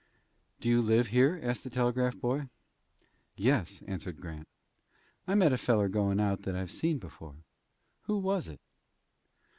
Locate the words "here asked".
1.09-1.63